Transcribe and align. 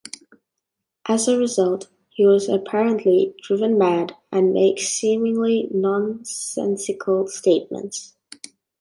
As 1.07 1.27
a 1.27 1.37
result, 1.37 1.87
he 2.09 2.25
was 2.25 2.49
apparently 2.49 3.35
driven 3.43 3.77
mad 3.77 4.13
and 4.31 4.51
makes 4.51 4.89
seemingly 4.89 5.67
nonsensical 5.71 7.27
statements. 7.27 8.15